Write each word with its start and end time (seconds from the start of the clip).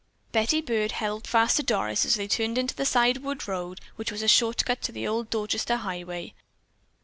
Betty 0.31 0.61
Byrd 0.61 0.93
held 0.93 1.27
fast 1.27 1.57
to 1.57 1.63
Doris 1.63 2.05
as 2.07 2.15
they 2.15 2.27
turned 2.27 2.57
into 2.57 2.73
the 2.73 2.87
side 2.87 3.17
wood 3.19 3.47
road 3.47 3.79
which 3.97 4.11
was 4.11 4.23
a 4.23 4.27
shortcut 4.27 4.81
to 4.81 4.91
the 4.91 5.07
old 5.07 5.29
Dorchester 5.29 5.75
highway. 5.75 6.33